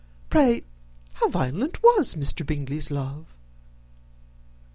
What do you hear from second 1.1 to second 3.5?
how violent was Mr. Bingley's love?"